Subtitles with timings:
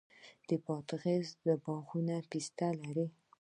[0.47, 1.29] د بادغیس
[1.63, 3.07] باغونه پسته لري.